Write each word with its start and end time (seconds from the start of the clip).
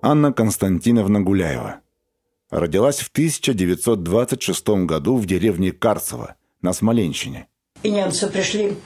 Анна 0.00 0.32
Константиновна 0.32 1.20
Гуляева. 1.20 1.80
Родилась 2.50 3.00
в 3.00 3.10
1926 3.10 4.68
году 4.86 5.16
в 5.16 5.26
деревне 5.26 5.72
Карцево 5.72 6.36
на 6.62 6.72
Смоленщине. 6.72 7.46
И 7.82 7.90
немцы 7.90 8.28
пришли. 8.28 8.76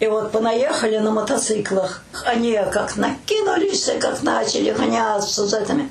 И 0.00 0.06
вот 0.06 0.32
понаехали 0.32 0.98
на 0.98 1.10
мотоциклах. 1.12 2.04
Они 2.26 2.58
как 2.72 2.96
накинулись, 2.96 3.88
и 3.88 3.98
как 3.98 4.22
начали 4.22 4.72
гоняться 4.72 5.46
за 5.46 5.60
этими. 5.60 5.88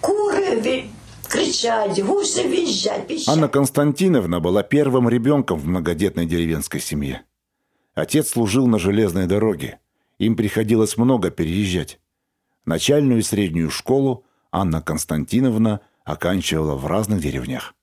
Куры 0.00 0.60
ви- 0.60 0.90
кричать, 1.28 2.04
гуси 2.04 2.46
визжать, 2.46 3.06
пищать. 3.06 3.28
Анна 3.28 3.48
Константиновна 3.48 4.40
была 4.40 4.62
первым 4.62 5.08
ребенком 5.08 5.58
в 5.58 5.66
многодетной 5.66 6.26
деревенской 6.26 6.80
семье. 6.80 7.22
Отец 7.94 8.30
служил 8.30 8.66
на 8.66 8.78
железной 8.78 9.26
дороге. 9.26 9.78
Им 10.18 10.36
приходилось 10.36 10.96
много 10.98 11.30
переезжать. 11.30 11.98
Начальную 12.66 13.20
и 13.20 13.22
среднюю 13.22 13.70
школу 13.70 14.24
Анна 14.50 14.82
Константиновна 14.82 15.82
оканчивала 16.04 16.74
в 16.74 16.84
разных 16.86 17.20
деревнях. 17.20 17.74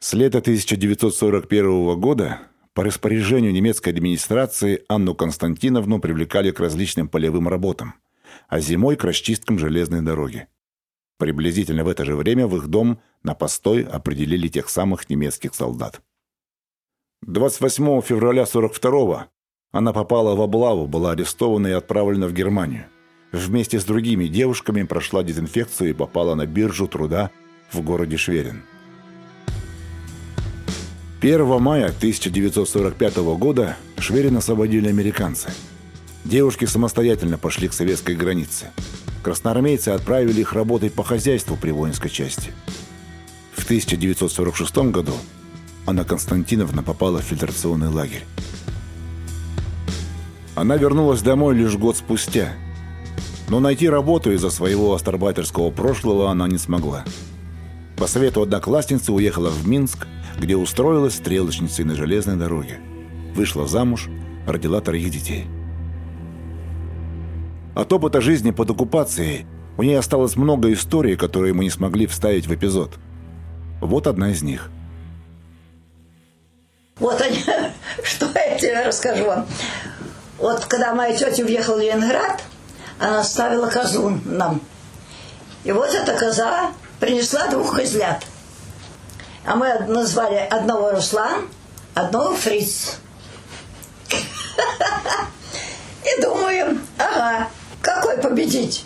С 0.00 0.14
лета 0.14 0.38
1941 0.38 2.00
года 2.00 2.40
по 2.72 2.82
распоряжению 2.82 3.52
немецкой 3.52 3.90
администрации 3.90 4.82
Анну 4.88 5.14
Константиновну 5.14 6.00
привлекали 6.00 6.52
к 6.52 6.60
различным 6.60 7.06
полевым 7.06 7.46
работам, 7.46 7.94
а 8.48 8.60
зимой 8.60 8.96
к 8.96 9.04
расчисткам 9.04 9.58
железной 9.58 10.00
дороги. 10.00 10.48
Приблизительно 11.18 11.84
в 11.84 11.88
это 11.88 12.06
же 12.06 12.16
время 12.16 12.46
в 12.46 12.56
их 12.56 12.68
дом 12.68 12.98
на 13.22 13.34
постой 13.34 13.82
определили 13.82 14.48
тех 14.48 14.70
самых 14.70 15.10
немецких 15.10 15.54
солдат. 15.54 16.00
28 17.22 18.00
февраля 18.00 18.46
42 18.46 19.28
она 19.70 19.92
попала 19.92 20.34
в 20.34 20.40
облаву, 20.40 20.86
была 20.86 21.12
арестована 21.12 21.66
и 21.66 21.72
отправлена 21.72 22.26
в 22.26 22.32
Германию. 22.32 22.86
Вместе 23.34 23.80
с 23.80 23.84
другими 23.84 24.28
девушками 24.28 24.84
прошла 24.84 25.24
дезинфекцию 25.24 25.90
и 25.90 25.92
попала 25.92 26.36
на 26.36 26.46
биржу 26.46 26.86
труда 26.86 27.32
в 27.72 27.80
городе 27.80 28.16
Шверин. 28.16 28.62
1 31.20 31.60
мая 31.60 31.86
1945 31.86 33.16
года 33.36 33.76
Шверин 33.98 34.36
освободили 34.36 34.86
американцы. 34.86 35.50
Девушки 36.24 36.64
самостоятельно 36.66 37.36
пошли 37.36 37.66
к 37.66 37.72
советской 37.72 38.14
границе. 38.14 38.70
Красноармейцы 39.24 39.88
отправили 39.88 40.42
их 40.42 40.52
работать 40.52 40.94
по 40.94 41.02
хозяйству 41.02 41.56
при 41.56 41.72
воинской 41.72 42.10
части. 42.10 42.52
В 43.52 43.64
1946 43.64 44.76
году 44.92 45.14
Анна 45.86 46.04
Константиновна 46.04 46.84
попала 46.84 47.18
в 47.18 47.24
фильтрационный 47.24 47.88
лагерь. 47.88 48.24
Она 50.54 50.76
вернулась 50.76 51.20
домой 51.20 51.56
лишь 51.56 51.74
год 51.74 51.96
спустя. 51.96 52.52
Но 53.48 53.60
найти 53.60 53.88
работу 53.88 54.32
из-за 54.32 54.50
своего 54.50 54.94
астарбайтерского 54.94 55.70
прошлого 55.70 56.30
она 56.30 56.48
не 56.48 56.58
смогла. 56.58 57.04
По 57.96 58.06
совету 58.06 58.42
одноклассницы 58.42 59.12
уехала 59.12 59.50
в 59.50 59.68
Минск, 59.68 60.06
где 60.38 60.56
устроилась 60.56 61.14
стрелочницей 61.14 61.84
на 61.84 61.94
железной 61.94 62.36
дороге. 62.36 62.80
Вышла 63.34 63.66
замуж, 63.66 64.08
родила 64.46 64.80
троих 64.80 65.10
детей. 65.10 65.46
От 67.74 67.92
опыта 67.92 68.20
жизни 68.20 68.50
под 68.50 68.70
оккупацией 68.70 69.46
у 69.76 69.82
нее 69.82 69.98
осталось 69.98 70.36
много 70.36 70.72
историй, 70.72 71.16
которые 71.16 71.52
мы 71.52 71.64
не 71.64 71.70
смогли 71.70 72.06
вставить 72.06 72.46
в 72.46 72.54
эпизод. 72.54 72.92
Вот 73.80 74.06
одна 74.06 74.30
из 74.30 74.42
них. 74.42 74.70
Вот 76.98 77.20
они, 77.20 77.38
что 78.02 78.26
я 78.34 78.58
тебе 78.58 78.86
расскажу 78.86 79.26
вам. 79.26 79.46
Вот 80.38 80.64
когда 80.66 80.94
моя 80.94 81.16
тетя 81.16 81.44
уехала 81.44 81.76
в 81.76 81.80
Ленинград, 81.80 82.42
она 82.98 83.20
оставила 83.20 83.68
козу 83.68 84.20
нам. 84.24 84.60
И 85.64 85.72
вот 85.72 85.90
эта 85.92 86.16
коза 86.16 86.72
принесла 87.00 87.48
двух 87.48 87.76
козлят. 87.76 88.24
А 89.44 89.56
мы 89.56 89.78
назвали 89.80 90.36
одного 90.36 90.92
Руслан, 90.92 91.48
одного 91.94 92.34
Фриц. 92.34 92.96
И 96.04 96.20
думаем, 96.22 96.86
ага, 96.98 97.48
какой 97.80 98.18
победить? 98.18 98.84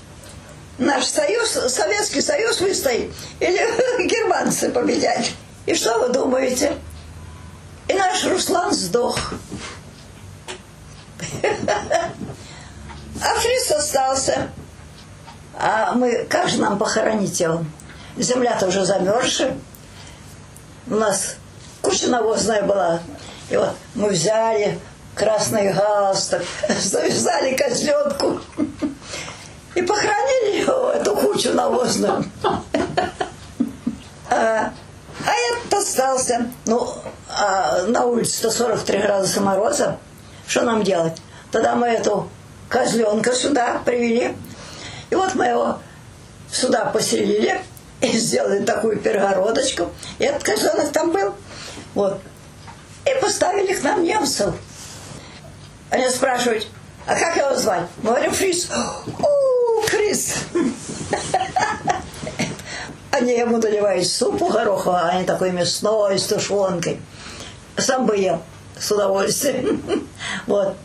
Наш 0.78 1.04
союз, 1.06 1.50
Советский 1.50 2.20
Союз 2.20 2.60
выстоит 2.60 3.12
или 3.40 4.06
германцы 4.06 4.70
победят? 4.70 5.26
И 5.66 5.74
что 5.74 5.98
вы 5.98 6.08
думаете? 6.10 6.76
И 7.88 7.94
наш 7.94 8.24
Руслан 8.24 8.72
сдох. 8.72 9.18
А 13.22 13.34
Фриц 13.38 13.70
остался. 13.70 14.48
А 15.58 15.92
мы, 15.92 16.24
как 16.28 16.48
же 16.48 16.60
нам 16.60 16.78
похоронить 16.78 17.40
его? 17.40 17.64
Земля-то 18.16 18.68
уже 18.68 18.84
замерзшая. 18.84 19.56
У 20.86 20.94
нас 20.94 21.36
куча 21.82 22.08
навозная 22.08 22.62
была. 22.62 23.00
И 23.50 23.56
вот 23.56 23.74
мы 23.94 24.10
взяли 24.10 24.78
красный 25.14 25.72
галстук, 25.72 26.42
завязали 26.80 27.56
козленку 27.56 28.40
и 29.74 29.82
похоронили 29.82 30.62
его, 30.62 30.90
эту 30.90 31.16
кучу 31.16 31.52
навозную. 31.52 32.24
А, 34.30 34.74
а 35.26 35.30
этот 35.30 35.72
остался. 35.72 36.50
Ну, 36.66 36.94
а 37.30 37.84
на 37.84 38.04
улице-то 38.04 38.50
43 38.50 38.98
градуса 38.98 39.40
мороза. 39.40 39.96
Что 40.46 40.64
нам 40.64 40.82
делать? 40.82 41.16
Тогда 41.50 41.74
мы 41.74 41.86
эту 41.86 42.28
козленка 42.68 43.32
сюда 43.32 43.80
привели. 43.84 44.34
И 45.10 45.14
вот 45.14 45.34
мы 45.34 45.46
его 45.46 45.78
сюда 46.50 46.86
поселили 46.86 47.60
и 48.00 48.12
сделали 48.18 48.64
такую 48.64 48.98
перегородочку. 48.98 49.90
И 50.18 50.24
этот 50.24 50.42
козленок 50.42 50.92
там 50.92 51.12
был. 51.12 51.34
Вот. 51.94 52.20
И 53.04 53.20
поставили 53.22 53.74
к 53.74 53.82
нам 53.82 54.02
немцев. 54.04 54.54
Они 55.90 56.08
спрашивают, 56.10 56.66
а 57.06 57.14
как 57.14 57.36
его 57.36 57.54
звать? 57.54 57.84
Мы 58.02 58.10
говорим, 58.10 58.32
Фрис. 58.32 58.68
О, 58.70 59.82
Фрис. 59.86 60.34
Они 63.10 63.32
ему 63.32 63.56
наливают 63.56 64.06
супу 64.06 64.48
горохового, 64.48 65.00
а 65.00 65.08
они 65.08 65.24
такой 65.24 65.50
мясной, 65.50 66.18
с 66.18 66.26
тушенкой. 66.26 67.00
Сам 67.76 68.06
бы 68.06 68.16
ел 68.16 68.42
с 68.78 68.92
удовольствием. 68.92 70.06
Вот. 70.46 70.76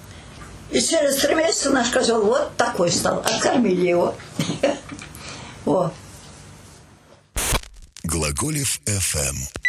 И 0.74 0.82
через 0.82 1.18
три 1.18 1.36
месяца 1.36 1.70
наш 1.70 1.92
козел 1.92 2.24
вот 2.24 2.58
такой 2.58 2.92
стал. 2.92 3.20
Откормили 3.20 3.90
его. 3.90 4.16
Глаголев 8.04 8.82
FM. 8.86 9.63